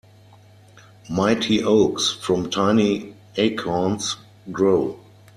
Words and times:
Mighty 1.11 1.61
oaks 1.63 2.09
from 2.11 2.49
tiny 2.49 3.13
acorns 3.35 4.15
grow. 4.51 4.99